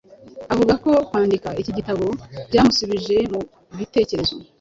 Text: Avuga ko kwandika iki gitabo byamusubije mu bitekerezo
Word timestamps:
Avuga 0.53 0.73
ko 0.83 0.89
kwandika 1.07 1.49
iki 1.61 1.71
gitabo 1.77 2.05
byamusubije 2.49 3.17
mu 3.31 3.39
bitekerezo 3.77 4.35